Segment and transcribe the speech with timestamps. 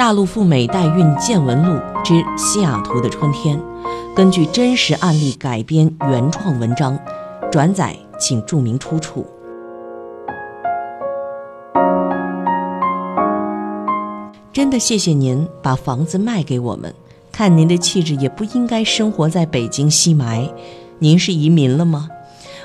[0.00, 3.60] 大陆赴美代孕见闻录之西雅图的春天，
[4.16, 6.98] 根据真实案例改编原创文章，
[7.52, 9.26] 转载请注明出处。
[14.50, 16.94] 真的谢谢您把房子卖给我们，
[17.30, 20.50] 看您的气质也不应该生活在北京西埋。
[20.98, 22.08] 您是移民了吗？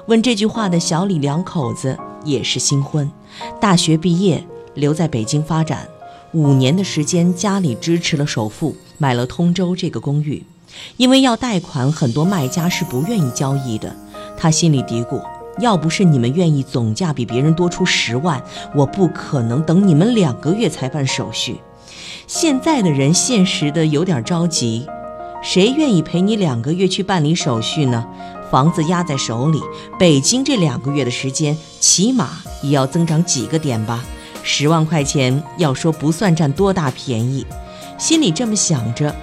[0.05, 3.11] 问这句话的小李两口子也是新婚，
[3.59, 4.41] 大学毕业
[4.73, 5.85] 留在北京发展。
[6.35, 10.43] 五年的时间，家里支持了首付，买了通州这个公寓。
[10.97, 13.95] 因为要贷款，很多卖家是不愿意交易的。
[14.37, 15.21] 他心里嘀咕：
[15.61, 18.43] 要不是你们愿意总价比别人多出十万，
[18.75, 21.55] 我不可能等你们两个月才办手续。
[22.27, 24.85] 现在的人现实的有点着急，
[25.41, 28.05] 谁愿意陪你两个月去办理手续呢？
[28.51, 29.61] 房子压在手里，
[29.97, 34.03] 北京这两个月的时间，起码也要增长几个点吧。
[34.47, 37.43] 十万块钱，要说不算占多大便宜，
[37.97, 39.13] 心里这么想着，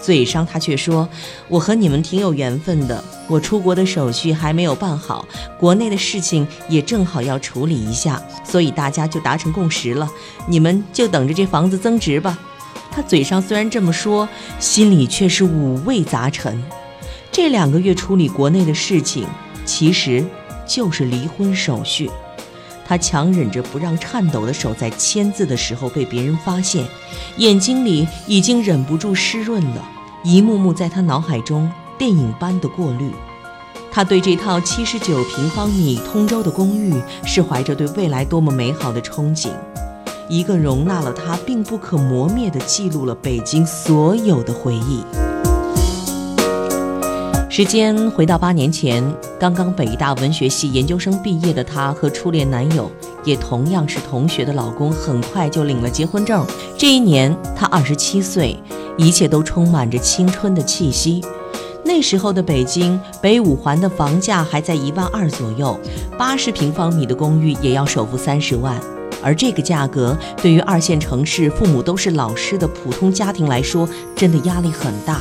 [0.00, 1.08] 嘴上他却说
[1.50, 5.26] ：“我和你们挺有缘分的，我出国的手续还没有办好，
[5.58, 10.08] 国内的事情也正好要处理一下，所以大家就达成共识了，
[10.46, 12.38] 你们就等着这房子增值吧。”
[12.92, 14.28] 他嘴上虽然这么说，
[14.60, 16.62] 心里却是五味杂陈。
[17.32, 19.26] 这两个月处理国内的事情，
[19.64, 20.24] 其实
[20.64, 22.08] 就是离婚手续。
[22.90, 26.84] 他强忍着不让颤抖的手在签字的时候被别人发现，
[27.36, 29.88] 眼睛里已经忍不住湿润了，
[30.24, 33.12] 一幕幕在他脑海中电影般的过滤。
[33.92, 39.50] 他对这套七十九平方米通州的公寓是怀着对未来多么美好的憧憬，
[40.28, 45.04] 一个容纳了他并不可磨灭的记录了北京所有的回忆。
[47.60, 49.04] 时间回到八年前，
[49.38, 52.90] 刚刚北大文学系研究生毕业的她和初恋男友，
[53.22, 56.42] 也同样是同学的老公，很快就领了结婚证。
[56.78, 58.56] 这一年，她二十七岁，
[58.96, 61.22] 一切都充满着青春的气息。
[61.84, 65.78] 那时候的北京，北五环的房价还在一万二左右，
[66.16, 68.80] 八十平方米的公寓也要首付三十万。
[69.22, 73.86] 而这个价格，对于二线城市、父母都是老师的普通家庭来说，
[74.16, 75.20] 真的压力很大。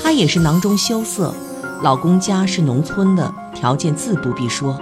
[0.00, 1.34] 她也是囊中羞涩。
[1.82, 4.78] 老公家是农村的，条件自不必说。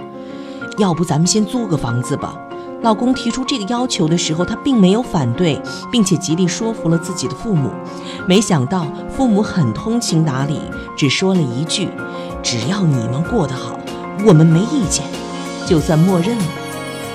[0.77, 2.37] 要不咱们先租个房子吧？
[2.81, 7.69] 老公提出这个要求的时候，他并没有反对，并且极力说服了自己的父母。
[8.27, 10.59] 没想到父母很通情达理，
[10.97, 11.89] 只说了一句
[12.43, 13.79] ：“只要你们过得好，
[14.25, 15.05] 我们没意见。”
[15.65, 16.43] 就算默认了。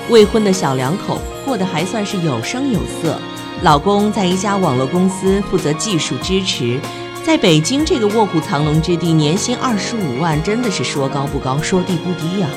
[0.09, 3.17] 未婚的小两口过得还算是有声有色。
[3.61, 6.79] 老公在一家网络公司负责技术支持。
[7.25, 12.47] 在北京这个卧虎藏龙之地，年薪二十五万真的是说高不高，说低不低呀。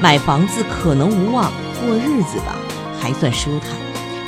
[0.00, 2.56] 买房子可能无望，过日子吧
[2.98, 3.70] 还算舒坦。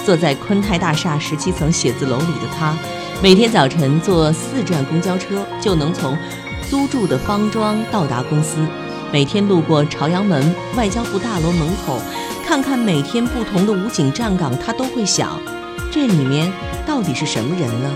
[0.07, 2.79] 坐在昆泰大厦十七层写字楼里的他，
[3.21, 6.17] 每天早晨坐四站公交车就能从
[6.71, 8.65] 租住的方庄到达公司。
[9.13, 12.01] 每天路过朝阳门外交部大楼门口，
[12.47, 15.41] 看看每天不同的武警站岗，他都会想：
[15.91, 16.53] 这里面
[16.87, 17.91] 到底是什么人呢？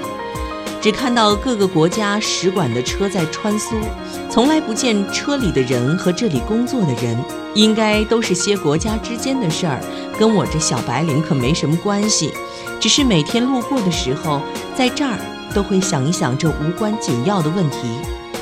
[0.83, 3.77] 只看到各个国家使馆的车在穿梭，
[4.29, 7.17] 从来不见车里的人和这里工作的人，
[7.55, 9.81] 应该都是些国家之间的事儿，
[10.19, 12.33] 跟我这小白领可没什么关系。
[12.81, 14.43] 只是每天路过的时候，
[14.77, 15.17] 在这儿
[15.55, 17.79] 都会想一想这无关紧要的问题。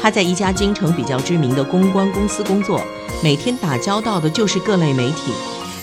[0.00, 2.80] 他在一家京城比较知名的公关公司工作，
[3.22, 5.30] 每天打交道的就是各类媒体。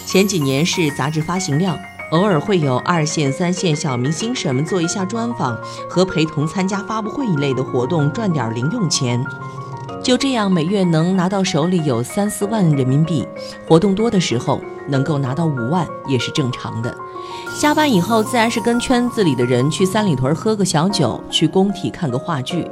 [0.07, 1.78] 前几年是杂志发行量。
[2.12, 5.57] 偶尔会有二线、三线小明星什么做一下专访
[5.90, 9.22] 和陪同参加发布会一类的活动，赚点零用钱。
[10.07, 13.28] 就这样，每月能拿到手里有三四万人民币。
[13.68, 16.97] 活动多的时候，能够拿到五万也是正常的。
[17.53, 22.66] 下班以后，自然是跟圈子里的人去三里屯喝个小酒，去工体看个话剧，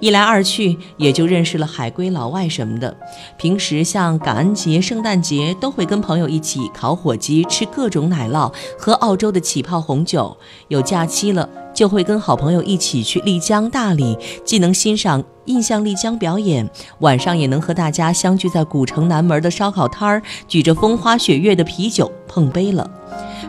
[0.00, 2.96] 一来二去也就认识了海归老外什么的。
[3.36, 10.36] 平时像感恩节、圣诞节，都会跟朋友一起烤火鸡，吃各种奶酪，喝澳洲的起泡红酒。
[10.66, 11.48] 有假期了，
[11.80, 16.68] 就会跟好朋友一起去丽江、大理，既能欣赏印象丽江表演，
[16.98, 22.86] 晚上也能和大家相聚在古城南门的烧烤摊儿，举着风花雪月的啤酒碰杯了。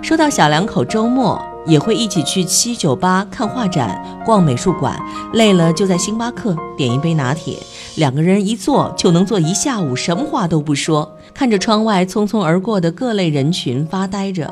[0.02, 1.38] 说到小两口周末
[1.68, 4.98] 也会一起去七九八看画展、逛美术馆，
[5.34, 7.58] 累了就在星巴克点一杯拿铁，
[7.96, 14.50] 两个人一坐就能坐一下午，什么话都不说，看着窗外匆匆而过的各类人群发呆着。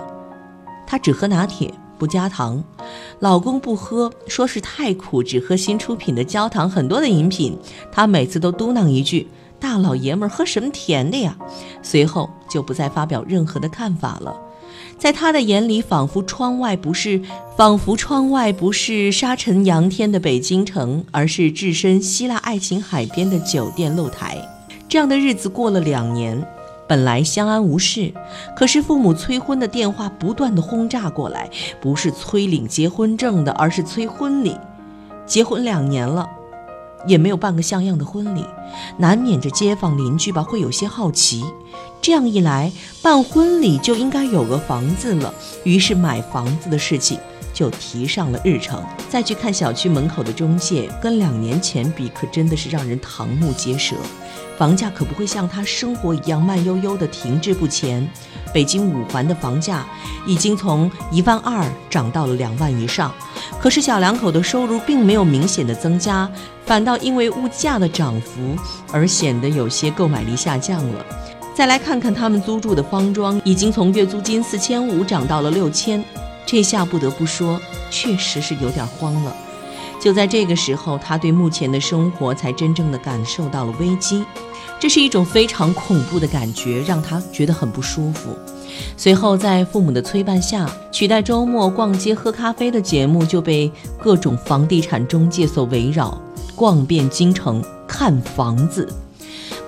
[0.85, 2.63] 他只喝拿铁不加糖，
[3.19, 7.55] 老公不喝，说是太苦，只喝新出品的焦糖很多的饮品。
[7.91, 9.27] 他每次都嘟囔一句
[9.59, 11.37] ：“大老爷们儿喝什么甜的呀？”
[11.83, 14.33] 随后就不再发表任何的看法了。
[14.97, 17.21] 在他的眼里，仿佛窗外不是
[17.55, 24.37] 仿佛窗外不是沙尘扬天的北京城，而是置身希腊爱情海边的酒店露台。
[24.89, 26.45] 这样的日子过了两年，
[26.89, 28.11] 本来相安无事，
[28.55, 31.47] 可是父母催婚的电话不断的轰炸过来，
[31.79, 34.57] 不是催领结婚证的，而是催婚礼。
[35.27, 36.27] 结婚两年了，
[37.05, 38.43] 也没有办个像样的婚礼，
[38.97, 41.45] 难免这街坊邻居吧会有些好奇。
[42.09, 42.71] 这样一来，
[43.03, 45.31] 办婚礼就应该有个房子了，
[45.63, 47.19] 于是买房子的事情
[47.53, 48.83] 就提上了日程。
[49.07, 53.95] 再去看小区门口的中介，跟两年前比，可真的是让人瞠目结舌。
[54.57, 58.09] 房价可不会像他生活一样慢悠悠的停滞不前。
[58.51, 59.85] 北京五环的房价
[60.25, 63.13] 已经从一万二涨到了两万以上，
[63.61, 66.27] 可是小两口的收入并没有明显的增加，
[66.65, 68.57] 反倒因为物价的涨幅
[68.91, 71.05] 而显得有些购买力下降了。
[71.59, 76.01] 再来看看他们租住的方庄，已经从月租金四千五涨到了六千，
[76.45, 77.59] 这下不得不说，
[77.91, 79.35] 确实是有点慌了。
[79.99, 84.23] 就在这个时候，他对目前的生活才真正的感受到了危机，
[84.79, 88.29] 这是一种非常恐怖的感觉，让他觉得很不舒服。
[88.95, 93.69] 随后，在父母的催办下，取代周末逛街喝咖啡的节目就被
[94.01, 96.17] 各种房地产中介所围绕，
[96.55, 98.87] 逛遍京城看房子。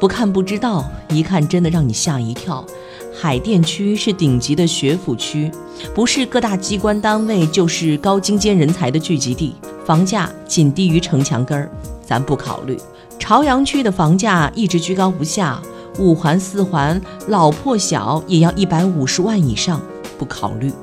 [0.01, 2.65] 不看不知道，一看真的让你吓一跳。
[3.13, 5.51] 海淀区是顶级的学府区，
[5.93, 9.53] 不是各大机关单位，就是高精尖人才的聚集地。
[9.85, 11.69] 房价仅低于城墙根儿，
[12.03, 12.75] 咱不考虑。
[13.19, 15.61] 朝阳区的房价一直居高不下，
[15.99, 19.79] 五环四环老破小也要一百五十万以上，
[20.17, 20.73] 不考虑。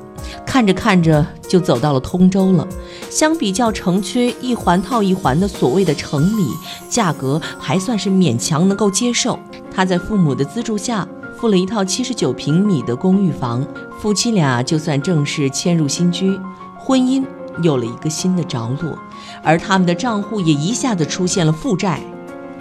[0.45, 2.67] 看着看着就走到了通州了。
[3.09, 6.47] 相比较城区一环套一环的所谓的城里，
[6.89, 9.37] 价格还算是勉强能够接受。
[9.73, 11.07] 他在父母的资助下，
[11.37, 13.65] 付了一套七十九平米的公寓房，
[13.99, 16.39] 夫妻俩就算正式迁入新居，
[16.77, 17.23] 婚姻
[17.61, 18.97] 有了一个新的着落，
[19.43, 22.01] 而他们的账户也一下子出现了负债，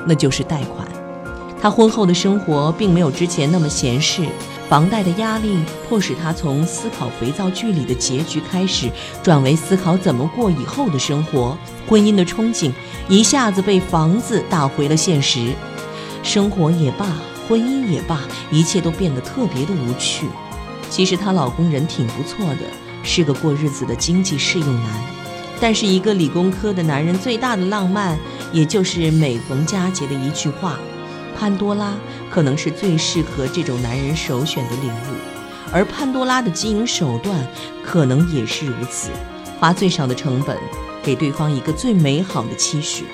[0.06, 0.86] 那就是贷款。
[1.60, 4.26] 他婚后的生活并没有之前那么闲适。
[4.68, 8.90] 房贷的压力迫使他从思考肥皂剧里的结局开始，
[9.22, 11.56] 转为思考怎么过以后的生活。
[11.88, 12.70] 婚姻的憧憬
[13.08, 15.54] 一下子被房子打回了现实，
[16.22, 17.06] 生活也罢，
[17.48, 18.20] 婚姻也罢，
[18.50, 20.26] 一切都变得特别的无趣。
[20.90, 22.66] 其实她老公人挺不错的，
[23.02, 24.84] 是个过日子的经济适用男，
[25.58, 28.18] 但是一个理工科的男人最大的浪漫，
[28.52, 30.78] 也就是每逢佳节的一句话。
[31.38, 31.94] 潘多拉
[32.28, 37.46] 可能是最适合这种男人首选的礼物，而潘多拉的经营手段
[37.84, 39.10] 可能也是如此，
[39.60, 40.58] 花最少的成本
[41.00, 43.04] 给对方一个最美好的期许，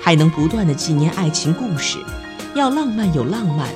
[0.00, 1.98] 还能不断的纪念爱情故事。
[2.54, 3.68] 要浪漫有浪漫，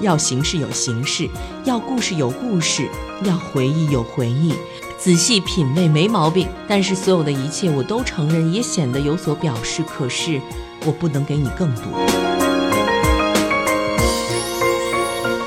[0.00, 1.26] 要形式有形式，
[1.64, 2.86] 要故事有故事，
[3.24, 4.52] 要回忆有回忆，
[4.98, 6.46] 仔细品味没毛病。
[6.68, 9.82] 但是所有的一切我都承认，也显得有所表示。
[9.82, 10.38] 可是
[10.84, 12.37] 我不能给你更多。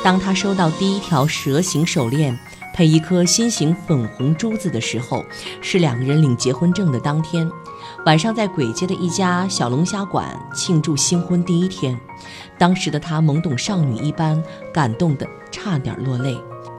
[0.03, 2.35] 当他收到第一条蛇形手链，
[2.73, 5.23] 配一颗心形粉红珠子的时候，
[5.61, 7.47] 是两个人领结婚证的当天
[8.03, 11.95] 晚上，在簋街的一家小龙虾馆庆祝新婚第一天。
[12.57, 14.41] 当时的他懵懂少女一般，
[14.73, 16.35] 感动得差点落泪。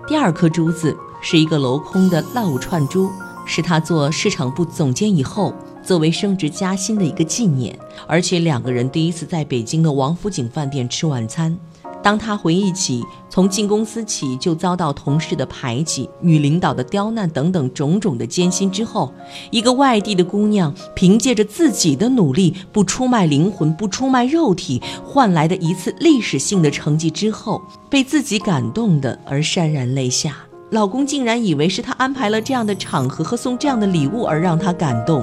[0.09, 3.09] 第二颗珠子是一个镂空的 love 串珠，
[3.47, 5.55] 是他做市场部总监以后
[5.85, 11.57] 作为升职加薪的一个纪念，而且两个人第一次在北京的王府井饭店吃晚餐。
[12.03, 19.13] 当他回忆起从进公司起就遭到同事的排挤、女领导的刁难等等种种的艰辛之后，
[19.51, 30.37] 一个外地的姑娘凭借着自己的努力，不出卖灵魂、不出卖肉体，换来的一次历史性的成绩之后，被自己感动的而潸然泪下。
[30.71, 35.23] 老公竟然以为是他安排了这样的场合和送这样的礼物而让他感动。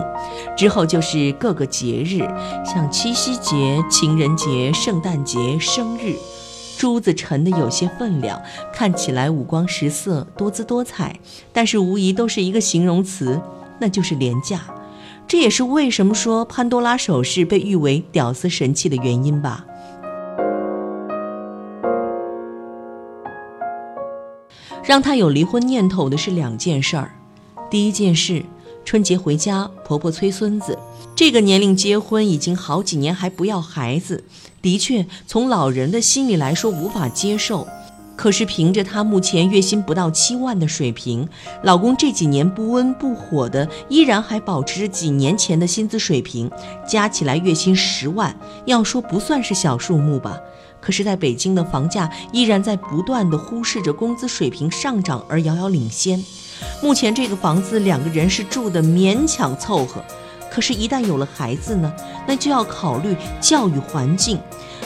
[0.55, 2.19] 之后就是各个节日，
[2.63, 6.15] 像七夕节、情人节、圣诞节、生日。
[6.79, 8.41] 珠子沉的有些分量，
[8.73, 11.19] 看起来五光十色、多姿多彩，
[11.51, 13.41] 但是无疑都是一个形容词，
[13.81, 14.61] 那就是廉价。
[15.27, 19.65] 这也是为什么说潘多拉首饰被誉为屌丝神器的原因吧。
[24.81, 27.11] 让他有离婚念头的是两件事儿，
[27.69, 28.41] 第一件事，
[28.85, 30.79] 春节回家，婆婆催孙子，
[31.13, 34.23] 这个年龄结婚已经好几年还不要孩子。
[34.61, 37.67] 的确，从老人的心理来说无法接受。
[38.15, 41.25] 可是凭着她目前月薪不到七万的水平，
[41.63, 46.51] 老公这几年不温不火的，依然还保持着几年前的薪资水平，
[46.85, 48.35] 加起来月薪十万，
[48.65, 50.37] 要说不算是小数目吧。
[50.81, 56.21] 可是，在北京的房价依然在不断的忽视着工资水平上涨而遥遥领先。
[56.83, 60.03] 目前这个房子两个人是住的勉强凑合，
[60.59, 61.89] 可是，一旦有了孩子呢，
[62.27, 64.37] 那就要考虑教育环境，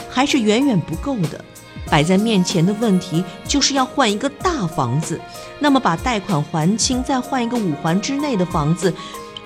[0.08, 1.44] 还是远远不够的。
[1.90, 5.20] 摆在面前的问题就是要换一个大房子，
[5.58, 8.94] 那么把贷款还清，再换一个五环之内的房子，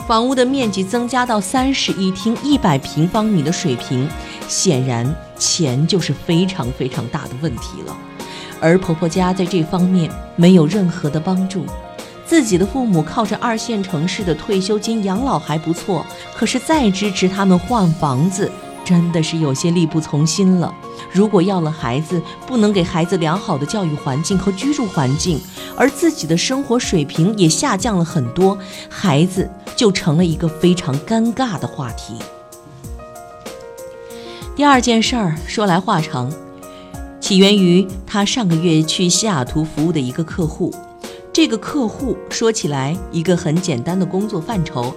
[0.06, 4.06] 房屋的面积增加到三室一厅、一百平方米的水平，
[4.46, 7.96] 显然钱就是非常非常大的问题了。
[8.60, 11.64] 而婆婆家在这方面没有任何的帮助，
[12.28, 16.04] 自己的父母靠着二线城市的退休金养老还不错，
[16.36, 18.50] 可是再支持他们换房子。
[18.84, 20.72] 真的是有些力不从心了。
[21.10, 25.38] 如果要了孩子，不能给孩子良好的教育环境和居住环境，
[25.76, 28.56] 而自己的生活水平也下降了很多，
[28.88, 32.14] 孩子就成了一个非常尴尬的话题。
[34.56, 36.32] 第二件事儿说来话长，
[37.20, 40.74] 起源于他上个月去西雅图服务的一个客户。
[41.38, 44.92] 这个客户说起来一个很简单的工作范畴，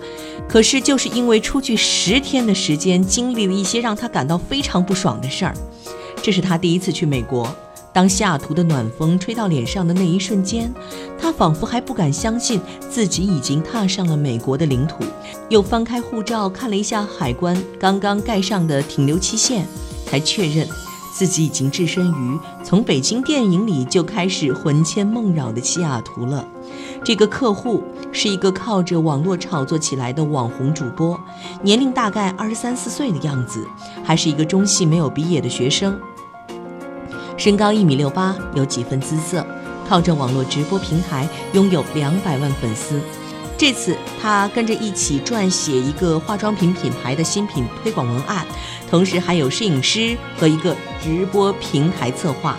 [0.49, 5.53] 可是就是因为出去十天的时间，经历了一些让他感到非常不爽的事儿。
[6.19, 7.55] 这是他第一次去美国，
[7.93, 10.73] 当西雅图的暖风吹到脸上的那一瞬间，
[11.15, 15.03] 他仿佛还不敢相信自己已经踏上了美国的领土。
[15.47, 19.63] 又翻开护照看了一下海关刚刚盖上的停留期限，
[20.07, 20.67] 才确认。
[21.11, 26.47] 自己已经置身于从北京电影里就开始魂牵梦绕的西雅图了。
[27.03, 31.19] 这个客户是一个靠着网络炒作起来的网红主播，
[31.61, 33.67] 年龄大概二十三四岁的样子，
[34.03, 35.99] 还是一个中戏没有毕业的学生，
[37.37, 39.45] 身高一米六八，有几分姿色，
[39.89, 42.99] 靠着网络直播平台拥有两百万粉丝。
[43.61, 48.43] 这次他跟着一起撰写一个化妆品品牌的新品推广文案，
[48.89, 52.57] 同时还有摄影师和一个直播平台策划。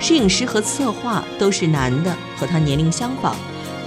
[0.00, 3.34] 摄影师和策划都是男的，和他年龄相仿，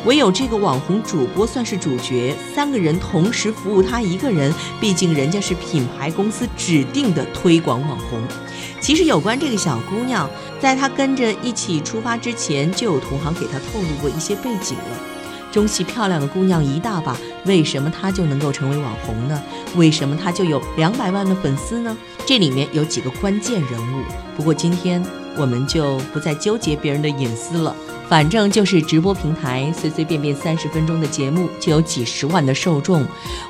[0.05, 2.35] 唯有这个网红主播算是主角。
[2.53, 8.21] 三个人同时服务他一个人，毕竟人家是品牌公司指定的推广网红。
[8.79, 10.29] 其实有关这个小姑娘，
[10.59, 15.16] 在她跟着一起出发之前，就有同行给她透露过一些背景了。
[15.51, 19.41] 中戏漂亮的姑娘一大把，为什么她就能够成为网红呢？
[19.75, 21.95] 为什么她就有两百万的粉丝呢？
[22.25, 24.03] 这里面有几个关键人物。
[24.35, 25.03] 不过今天
[25.37, 27.75] 我们就不再纠结别人的隐私了，
[28.09, 33.05] 反正就是直播平台，随随便便三十分钟的节目就有几十万的受众，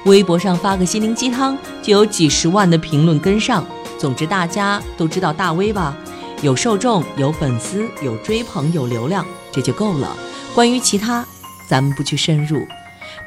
[0.05, 3.65] 微博上发个心灵鸡汤就有几十万的评论跟上。
[3.97, 5.97] 总之大家都知道大 V 吧？
[6.43, 10.15] 有受众，有粉丝，有追捧，有流量，这就够了。
[10.53, 11.25] 关于其他。
[11.67, 12.65] 咱们不去深入。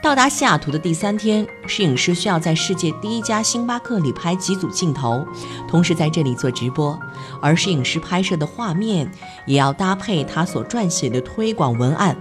[0.03, 5.27] 到达西雅图的第三天，摄影师需要在世界第一家星巴克里拍几组镜头，
[5.69, 6.99] 同时在这里做直播。
[7.43, 9.11] 而摄影师拍摄的画面
[9.47, 12.17] 也要搭配他所撰写的推广文案。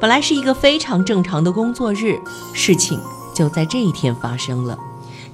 [0.00, 2.18] 本来是一个非常正常的工作日，
[2.54, 2.98] 事情
[3.34, 4.78] 就在这一天发生了。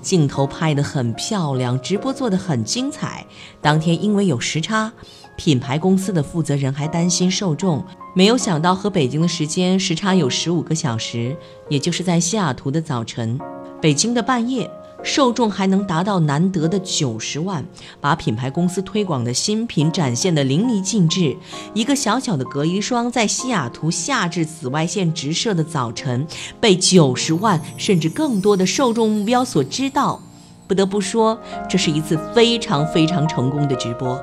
[0.01, 3.27] 镜头拍得很漂亮，直播做得很精彩。
[3.61, 4.91] 当天因为有时差，
[5.37, 7.85] 品牌公司的负责人还担心受众。
[8.13, 11.37] 没有想到和北京的时间时差有十五个小时，
[11.69, 13.39] 也就是在西雅图的早晨，
[13.81, 14.69] 北京的半夜，
[15.05, 17.65] 受众还能达到难得的九十万，
[18.01, 21.37] 把品牌公司推广的新品展现的淋漓尽致。
[21.73, 26.27] 一个小小的隔离霜，在西雅图夏至紫外线直射的早晨，
[26.61, 30.21] 被九十万甚至更多的受众目标所知道。
[30.67, 31.39] 不得不说，
[31.69, 34.21] 这是一次非常非常成功的直播。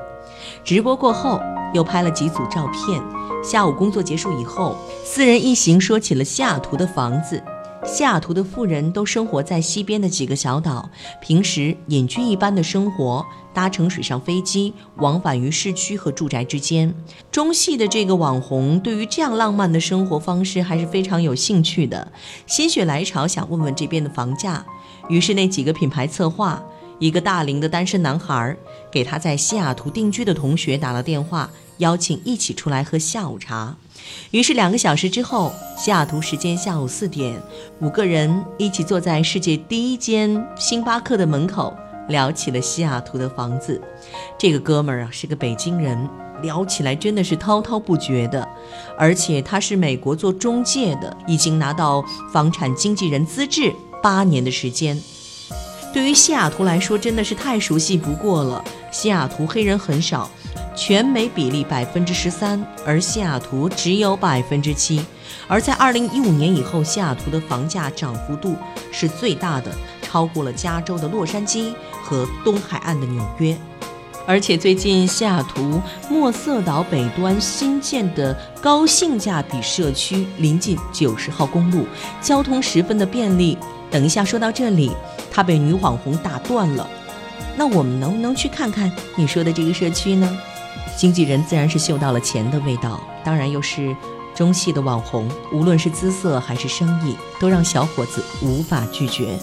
[0.62, 1.40] 直播过后，
[1.72, 3.02] 又拍了几组照片。
[3.42, 7.42] 下午工作结束以后，四人一行说起了西雅图的房子。
[7.86, 10.90] 西雅图的富人都生活在西边的几个小岛，
[11.22, 16.92] 平时隐居一般的生活，搭乘水上飞机往返于市区和住宅之间。
[17.30, 22.10] 中戏的这个网红对于这样浪漫的生活方式还是非常有兴趣的，
[22.46, 24.66] 心血来潮想问问这边的房价。
[25.08, 26.60] 于是那几个品牌策划，
[26.98, 28.56] 一个大龄的单身男孩，
[28.90, 31.50] 给他在西雅图定居的同学打了电话。
[31.78, 33.76] 邀请一起出来喝下午茶，
[34.32, 37.40] 于是两个小时之后，西雅图时间下午四点，
[37.80, 41.72] 五个人一起坐在世界第一间星巴克的门口，
[42.08, 43.80] 聊起了西雅图的房子。
[44.36, 45.96] 这个哥们儿啊是个北京人，
[46.42, 48.48] 聊起来真的是滔滔不绝的，
[48.98, 55.00] 而且他是美国做中介的，已经拿到房产经纪人资质八年的时间。
[55.92, 58.64] 对于西雅图来说，真的是太熟悉不过了。
[58.90, 60.30] 西雅图黑人很少。
[60.76, 65.04] 全美比例百分之十三，而西雅图只有百分之七。
[65.48, 68.54] 而在二零一五年以后，西雅图的房价涨幅度
[68.92, 73.58] 是最大的，超过了加州的洛杉矶和东海岸的纽约。
[74.24, 81.86] 而且最近西雅图莫瑟岛北端新建的高性价比社区临近九十号公路，
[82.22, 83.58] 交通十分的便利。
[83.90, 84.92] 等一下说到这里，
[85.38, 86.84] 他被女网红打断了。
[87.56, 90.36] 那我们能不能去看看你说的这个社区呢？
[90.96, 93.94] 经纪人自然是嗅到了钱的味道，当然又是
[94.34, 99.38] 中戏的网红，无论是姿色还是生意，都让小伙子无法拒绝。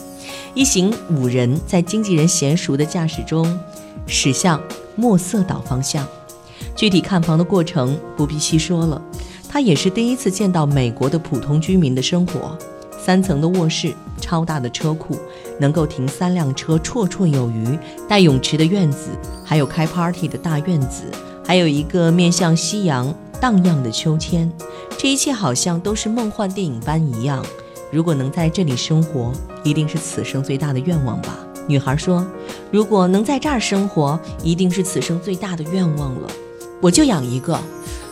[0.53, 3.57] 一行五人在经纪人娴熟的驾驶中。
[4.05, 4.61] 驶向
[4.97, 6.05] 墨色岛方向，
[6.75, 9.01] 具体看房的过程不必细说了。
[9.47, 12.57] 他也是第一次见到美国的普通居民的生活：
[13.05, 15.15] 三层的卧室，超大的车库，
[15.59, 17.77] 能够停三辆车绰绰有余，
[18.09, 19.09] 带泳池的院子，
[19.43, 21.03] 还有开 party 的大院子，
[21.45, 24.51] 还有一个面向夕阳荡漾的秋千。
[24.97, 27.45] 这一切好像都是梦幻电影般一样。
[27.91, 29.31] 如果能在这里生活，
[29.63, 31.37] 一定是此生最大的愿望吧。
[31.67, 32.25] 女孩说
[32.71, 36.27] ：“如果能在这儿生活，一定是此生最大的愿望了。
[36.81, 37.59] 我就养一个，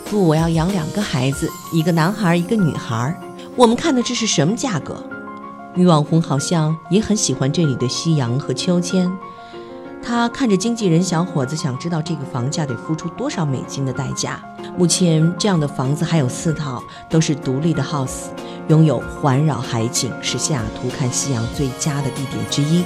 [0.07, 3.19] 不，我要养两个孩子，一个男孩，一个女孩。
[3.55, 5.03] 我们看的这是什么价格？”
[5.75, 9.11] 女网红好像也很喜欢这里的夕阳和秋千。
[10.03, 14.43] 她看着经纪人小伙子，想知道这个房价得付出多少美金的代价。
[14.77, 18.25] 目前这样的房子还有四套，都是独立的 house。
[18.69, 22.83] 拥有环绕海景，是西雅图看夕阳最佳的地点之一。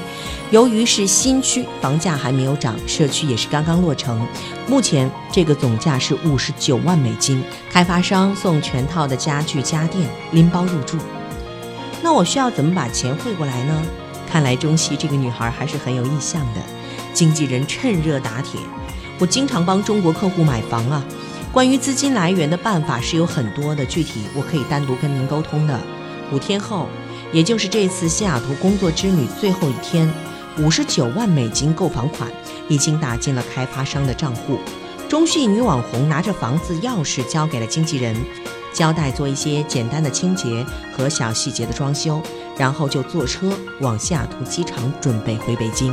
[0.49, 4.25] 由于是新区，房价还没有涨，社区也是刚刚落成。
[4.67, 10.97] 目前这个总价是五十九万美金，开发商送全套的家具家电，拎包入住。
[12.01, 13.81] 那我需要怎么把钱汇过来呢？
[14.29, 16.61] 看来中西这个女孩还是很有意向的。
[17.13, 18.59] 经纪人趁热打铁
[19.19, 21.03] ：“我经常帮中国客户买房啊。”
[21.57, 25.75] 关于资金来源的办法是有很多的，具体我可以单独跟您沟通的。
[26.31, 26.87] 五天后，
[27.33, 30.07] 也就是这次西雅图工作之旅最后一天，
[30.59, 32.31] 五十九万美金购房款
[32.69, 34.59] 已经打进了开发商的账户。
[35.09, 38.15] 中戏女网红拿着房子钥匙交给了经纪人，
[38.71, 40.63] 交代做一些简单的清洁
[40.95, 42.21] 和小细节的装修，
[42.55, 45.91] 然后就坐车往西雅图机场准备回北京。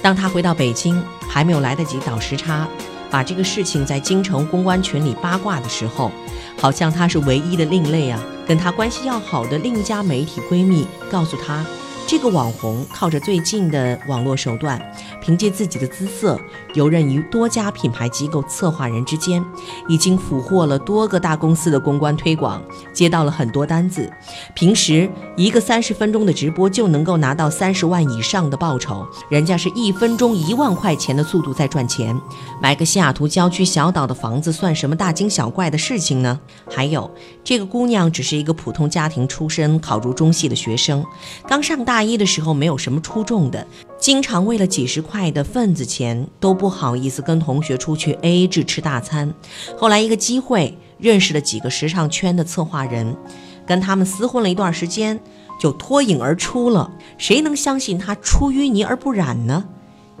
[0.00, 2.68] 当他回到北京，还没有来得及倒时差。
[3.14, 6.10] 把这个事情在京城公关群里八卦的时候，
[6.58, 8.20] 好像她是唯一的另类啊！
[8.44, 11.64] 跟她关系要好的另一家媒体闺蜜告诉她。
[12.06, 14.80] 这个网红靠着最近的网络手段，
[15.22, 16.38] 凭借自己的姿色，
[16.74, 19.42] 游刃于多家品牌机构策划人之间，
[19.88, 22.62] 已经俘获了多个大公司的公关推广，
[22.92, 24.12] 接到了很多单子。
[24.54, 32.14] 平时一个三十分钟的直播就能够拿到三十万以上的报酬，人家是一分钟一万块钱的速度在赚钱。
[32.60, 36.38] 买个西雅图郊区小岛的房子算什么大惊小怪的事情呢？
[36.70, 37.10] 还有，
[37.42, 41.02] 这个姑娘只是一个普通家庭出身，考入中戏的学生，
[41.48, 41.93] 刚上大。
[41.94, 43.64] 大一的时候没有什么出众的，
[44.00, 49.32] 经常为了几十块的份子钱都不好意思跟同学出去 AA 制吃大餐。
[49.78, 53.16] 后来一个机会认识了几个时尚圈的策划人，
[53.64, 55.20] 跟他们厮混了一段时间，
[55.60, 56.90] 就脱颖而出了。
[57.16, 59.64] 谁能相信他出淤泥而不染呢？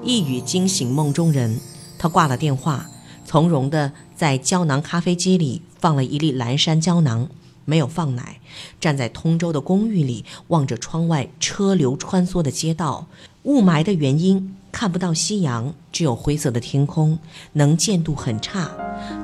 [0.04, 1.58] 一语惊醒梦中人，
[1.98, 2.86] 他挂了电话，
[3.24, 7.28] 从容的在胶囊咖啡机里放了一粒蓝山胶囊。
[7.64, 8.40] 没有放奶，
[8.80, 13.06] 站在通州的公寓里，望着窗外车流穿梭的街道，
[13.44, 17.18] 雾霾的原因看不到夕阳，只有灰色的天空，
[17.54, 18.70] 能见度很差。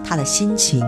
[0.02, 0.82] 他的心情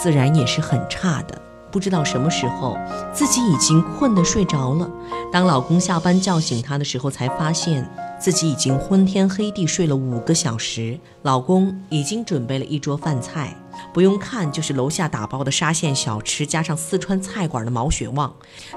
[0.00, 1.41] 自然也是很差的。
[1.72, 2.76] 不知道什么时候，
[3.14, 4.88] 自己已经困得睡着了。
[5.32, 7.88] 当老公下班叫醒她的时候，才发现
[8.20, 11.00] 自己已经昏天黑地睡了五个小时。
[11.22, 13.56] 老公已经准备了一桌饭菜。
[13.94, 18.32] 不用看，就是楼下打包的沙县小吃，加上四川菜馆的毛血旺，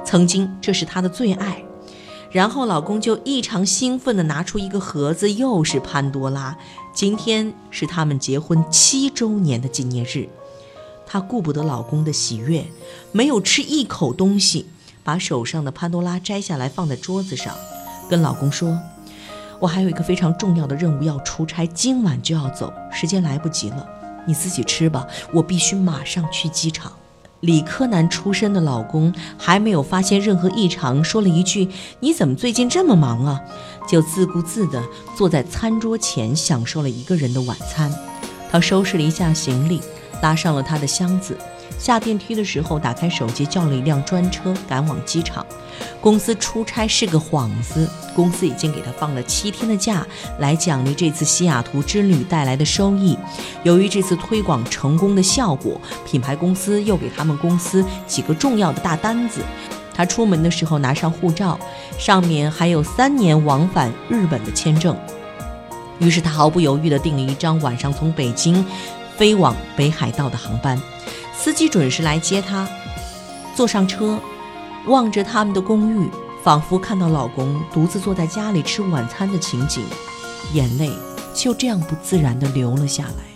[0.06, 1.62] 曾经这是她的最爱。
[2.32, 6.58] 然后老公就异常兴奋地拿出一个盒子，又是潘多拉。
[6.94, 10.28] 今天是他们结婚七周年的纪念日，
[11.16, 12.66] 她顾不得老公的喜悦，
[13.14, 14.66] 没有吃一口东西，
[15.02, 17.56] 把手上的潘多拉摘下来放在桌子上，
[18.10, 18.78] 跟老公说
[19.62, 23.88] ：“我还有一个非常重要的任务要出差，今晚就要走，时间来不及了。”
[24.28, 26.92] 你自己吃吧，我必须马上去机场。
[27.40, 31.70] 理科男出身的老公还没有发现任何异常，说了一句
[32.02, 33.40] ：“你怎么最近这么忙啊？”
[33.88, 34.84] 就自顾自地
[35.16, 37.90] 坐在餐桌前享受了一个人的晚餐。
[38.52, 39.80] 他收拾了一下行李，
[40.22, 41.38] 拉上了他的箱子。
[41.78, 45.46] 下电梯的时候，打开手机叫了一辆专车赶往机场。
[46.00, 50.06] 公司出差是个幌子，公司已经给他放了七天的假
[50.40, 53.18] 来奖励这次西雅图之旅带来的收益。
[53.64, 59.42] 由于这次推广成功的效果，品牌公司又给他们公司几个重要的大单子。
[59.94, 61.60] 他出门的时候拿上护照，
[61.98, 64.96] 上面还有三年往返日本的签证。
[65.98, 68.66] 于是他毫不犹豫地订了一张晚上从北京
[69.18, 70.80] 飞往北海道的航班，
[71.36, 72.68] 司机准时来接她。
[73.56, 74.20] 坐上车，
[74.88, 76.10] 望着他们的公寓，
[76.44, 79.84] 仿佛看到老公独自坐在家里吃晚餐的情景，
[80.54, 80.92] 眼泪
[81.34, 83.35] 就这样不自然地流了下来。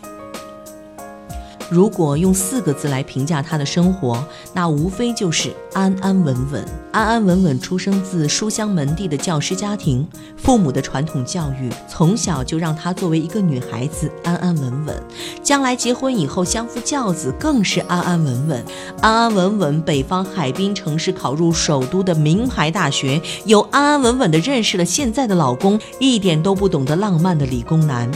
[1.70, 6.66] 如果用四个字来评价他的生活，那无非就是安安稳稳。
[6.92, 15.04] 安安稳稳出生自书香门第的教师家庭，父母的传统教育从小就让她作为一个女孩子安安稳稳。
[15.44, 18.66] 将来结婚以后相夫教子更是安安稳稳。
[19.02, 28.10] 安安稳稳，北方海滨城市考入首都的名牌大学，又安安稳稳地认识了现在的老公，一点都不懂得浪漫的理工男。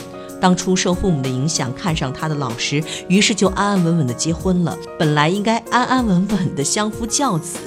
[0.43, 4.77] 当初受父母的影响看上他的老师，于是就安安稳稳的结婚了。
[4.99, 7.59] 本来应该安安稳稳的相夫教子，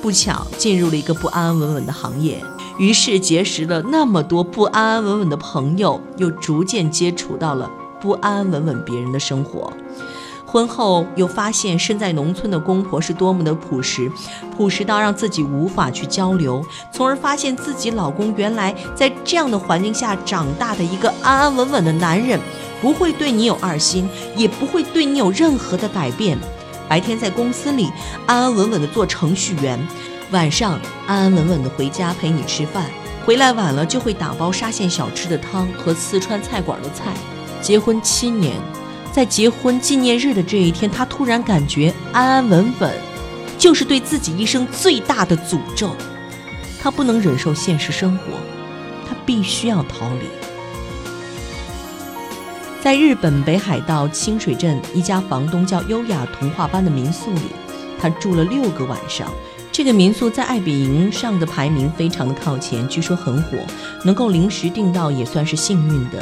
[0.00, 2.40] 不巧进入了一个不安安稳稳的行业，
[2.78, 7.68] 于是结识了那么多不安安稳稳的朋友，又逐渐接触到了
[8.00, 9.72] 不安安稳稳别人的生活。
[10.54, 14.08] 婚后又发现身在农村的公婆是多么的朴实，
[14.56, 22.38] 朴实到让自己无法去交流，从而发现自己老公原来在这样的环境下长大的一个安安稳稳的男人，
[22.80, 26.38] 不会对你有二心，也不会对你有任何的改变。
[26.88, 27.90] 白天在公司里
[28.24, 29.76] 安安稳稳的做程序员，
[30.30, 32.88] 晚上安安稳稳的回家陪你吃饭，
[33.26, 37.12] 回来晚了就会打包沙县小吃的汤和四川菜馆的菜。
[37.60, 38.54] 结婚七年。
[39.14, 42.92] 在结婚纪念日的这一天，他突然感觉安安稳稳，
[43.56, 45.90] 就是对自己一生最大的诅咒。
[46.82, 48.24] 他不能忍受现实生活，
[49.08, 50.26] 他必须要逃离。
[52.82, 57.42] 在日本北海道清水镇一家房东叫优雅童话般的民宿里，
[58.00, 59.32] 他住了六个晚上。
[59.70, 63.58] 这个民宿在爱彼迎上的排名非常的靠前，据说很火，
[64.02, 66.20] 能够临时订到也算是幸运的。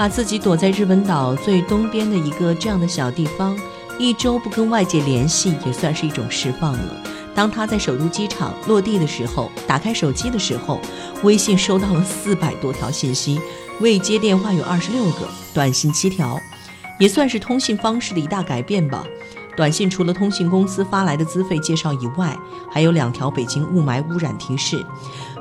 [0.00, 3.54] 把自己躲在日本岛最东边的一个这样的小地方，
[3.98, 7.02] 一周不跟外界联系也算是一种释放了。
[7.34, 10.80] 当他在首都机场落地的时候，打开手机的时候，
[11.22, 13.38] 微信收到了四百多条信息，
[13.80, 16.40] 未接电话有二十六个，短信七条，
[16.98, 19.04] 也算是通信方式的一大改变吧。
[19.54, 22.34] 短信除了通信公司发来的资费介绍以外，
[22.72, 24.82] 还有两条北京雾霾污染提示。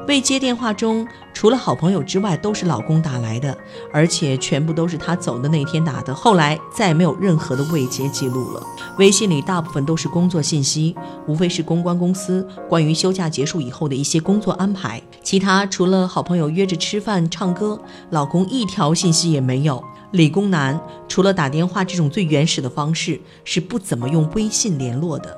[0.10, 3.56] 未接电话中，除了好朋友之外，都是老公打来的，
[3.94, 6.12] 而且全部都是他走的那天打的。
[6.12, 8.64] 后来再也没有任何的未接记录了。
[8.98, 10.96] 微信里大部分都是工作信息，
[11.28, 15.00] 无非是公关公司关于休假结束以后的一些工作安排。
[15.22, 19.84] 其他除了好朋友约着吃饭、唱歌，老公一条信息也没有。
[20.14, 25.38] 理工男除了打电话这种最原始的方式，是不怎么用微信联络的。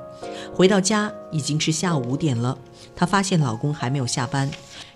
[0.53, 2.57] 回到家已经是下午五点了。
[2.95, 4.49] 她发现老公还没有下班，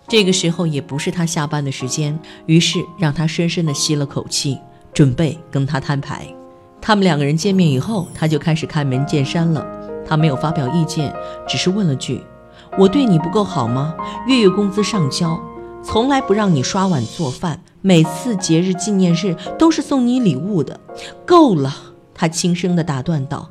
[0.07, 4.57] 这个时候也不是她下班的时间，于是让她深深地吸了口气，
[4.93, 6.27] 准备跟他摊牌。
[6.81, 9.65] 他们两个人见面以后，她就开始开门见山了。
[10.07, 11.11] 她没有发表意见，
[11.47, 12.21] 只是问了句
[12.77, 13.95] ：“我对你不够好吗？
[14.27, 15.39] 月月工资上交，
[15.83, 20.79] 从来不让你刷碗做饭，每次节日纪念日都是送你礼物的，
[21.25, 21.75] 够了。”
[22.13, 23.49] 她轻声地打断道。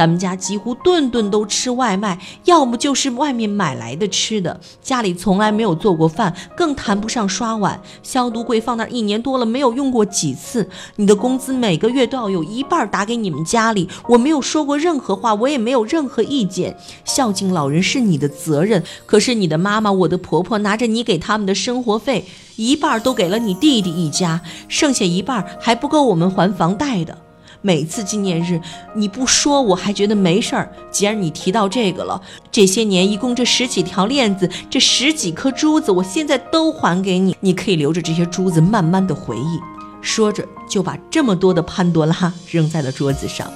[0.00, 7.78] 咱们家几乎顿顿都吃外卖，要么就是外面买来的吃的，家里从来没有做过饭，更谈不上刷碗。
[8.02, 10.66] 消毒柜放那一年多了，没有用过几次。
[10.96, 16.74] 你的工资每个月都要有一半打给你们家里，我没有说过任何话，我也没有任何意见。
[17.04, 22.24] 孝敬老人是你的责任，可是你的妈妈、我的婆婆拿着你给他们的生活费，
[22.56, 27.18] 一半都给了你弟弟一家，剩下一半还不够我们还房贷的。
[27.62, 28.60] 每次纪念日
[28.94, 32.20] 你不说我还觉得没事儿，既然你提到这个了，
[32.50, 39.60] 这些年一共这十几条链子，这十几颗珠子，我现在都还给你，你可以留着这些珠子慢慢的回忆。
[40.02, 43.52] 说着就把这么多的潘多拉扔在了桌子上。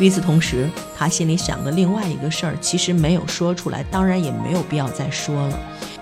[0.00, 5.58] 与此同时，他心里想的另外一个事儿，其实没有说出来，当然也没有必要再说了，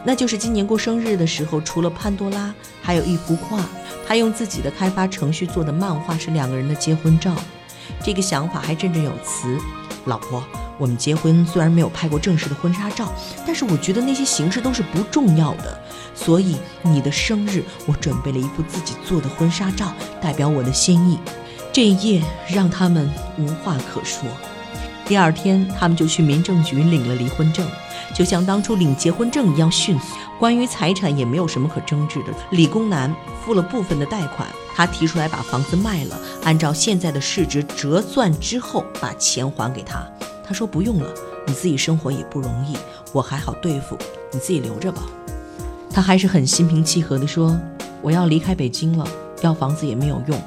[0.07, 3.61] 那就是今年过生日的时候，除了潘多拉，还有一幅画。
[4.07, 7.35] 他用自己的开发程序做的漫画是两个人的结婚照，
[8.05, 9.59] 这个想法还振振有词。
[10.05, 10.45] 老婆，
[10.79, 13.13] 我们结婚虽然没有拍过正式的婚纱照，
[13.45, 15.77] 但是我觉得那些形式都是不重要的。
[16.15, 19.93] 所以你的生日，我准备了一幅自己做的婚纱照，
[20.23, 21.19] 代表我的心意。
[21.73, 24.29] 这一夜让他们无话可说。
[25.05, 27.67] 第二天，他们就去民政局领了离婚证，
[28.17, 30.17] 就像当初领结婚证一样迅速。
[30.39, 32.33] 关于财产也没有什么可争执的。
[32.51, 40.03] 理工男付了部分的贷款，他提出来把房子卖了，按照现在的市值折算之后把钱还给他。
[40.43, 41.13] 他说不用了，
[41.47, 42.75] 你自己生活也不容易，
[43.13, 43.99] 我还好对付，
[44.33, 45.03] 你自己留着吧。
[45.91, 47.59] 他还是很心平气和地说
[48.01, 49.07] ：“我要离开北京了，
[49.43, 50.41] 要房子也没有用。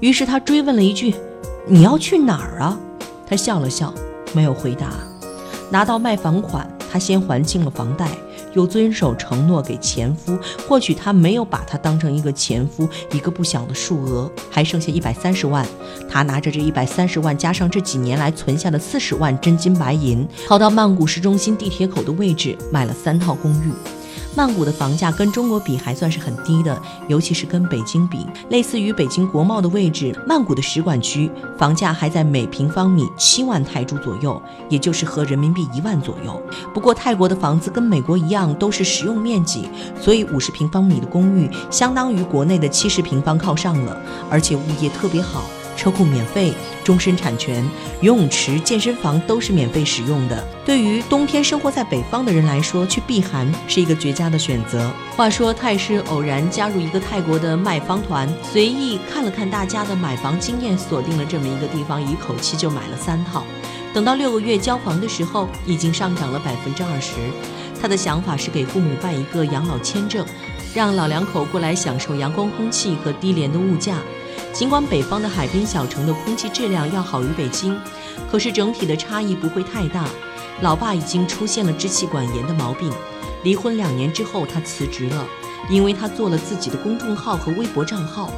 [0.00, 1.14] 于是他追问了一句
[1.66, 2.78] ：“你要去哪儿啊？”
[3.28, 3.92] 他笑了笑，
[4.32, 4.90] 没有回答。
[5.68, 8.08] 拿到卖房款，她先还清了房贷。
[8.54, 15.66] 又遵守承诺给前夫，或许她没有把他当成一个前夫，一个不小的数额，还剩下一百三十万。
[16.08, 23.70] 她拿着这一百三十万，加上这几年来存下的四十万真金白银，跑到曼谷市中心地铁口的位置买了三套公寓。
[24.36, 36.38] 曼谷的房价跟中国比还算是很低的，尤其是跟北京比，类似于北京国贸的位置，曼谷的使馆区房价还在每平方米七万泰铢左右，也就是合人民币一万左右。
[36.74, 43.98] 不过泰国的房子跟美国一样都是实用面积，所以五十平方米的公寓相当于国内的七十平方靠上了，
[44.30, 45.44] 而且物业特别好。
[45.76, 47.64] 车库免费，终身产权，
[48.00, 50.42] 游泳池、健身房都是免费使用的。
[50.64, 54.90] 对于冬天生活在北方的人来说，去避寒是一个绝佳的选择。
[55.16, 63.44] 话说，泰师偶然加入一个泰国的卖方团，随意看了看大家的买房经验，锁定了这么一个地方，一口气就买了三套。
[63.94, 67.12] 等到六个月交房的时候，已经上涨了百分之二十。
[67.80, 70.26] 他的想法是给父母办一个养老签证，
[70.74, 73.98] 让老两口过来享受阳光空气和低廉的物价。
[74.56, 77.78] 尽管北方的海滨小城的空气质量要好于北京，
[78.32, 80.08] 可是整体的差异不会太大。
[80.62, 82.90] 老爸已经出现了支气管炎的毛病，
[83.42, 85.26] 离婚两年之后他辞职了，
[85.68, 88.30] 因为他做了自己的公众号和微博账号，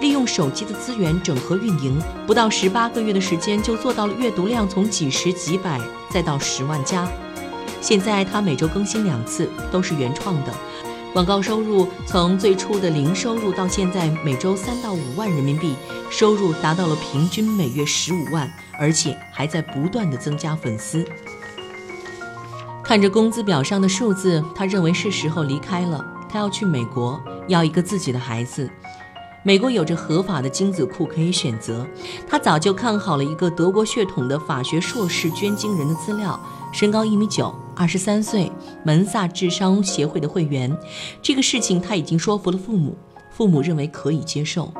[0.00, 7.06] 利用手机的资源整合运营，不到十八个月的时间就做到了阅读量从几十几百再到十万加。
[7.82, 10.54] 现在他每周更新两次，都是原创的。
[11.16, 15.74] 广告收入从最初的零收入到现在每周三到五万人民币，
[16.10, 21.02] 收入达到了平均每月十五万，而且还在不断的增加粉丝。
[22.84, 26.04] 看着工资表上的数字，他认为是时候离开了。
[26.28, 28.68] 他要去美国，要一个自己的孩子。
[29.42, 31.86] 美国有着合法的精子库可以选择。
[32.28, 36.38] 他早就看好了一个德国血统的法学硕士捐精人的资料。
[36.72, 38.50] 身高一米九，二十三岁，
[38.84, 40.74] 门萨智商协会的会员。
[41.20, 42.96] 这个事情他已经说服了父母，
[43.30, 44.72] 父母认为可以接受。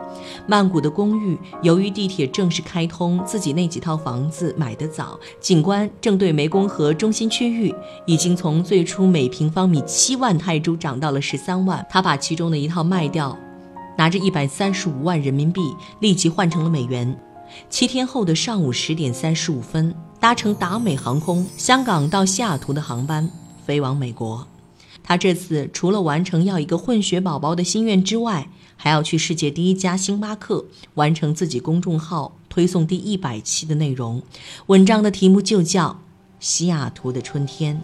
[0.47, 7.73] 曼谷的公寓，由于地铁正式开通，自己那几套房子买得早，景观正对湄公河中心区域，
[8.07, 11.87] 已经从最初每平方米七万泰铢涨到了十三万。
[11.91, 13.37] 他把其中的一套卖掉，
[13.99, 15.61] 拿着一百三十五万人民币，
[16.01, 17.15] 立即换成了美元。
[17.69, 19.95] 七天后的上午十点三十五分，
[20.27, 23.31] 搭乘达美航空香港到西雅图的航班
[23.65, 24.45] 飞往美国。
[25.01, 34.21] 他这次除了完成要一个混血宝宝的心愿之外，还要去世界第一家星巴克完成自己公众号推送第一百期的内容。
[34.67, 35.91] 文章的题目就叫
[36.41, 37.77] 《西雅图的春天》。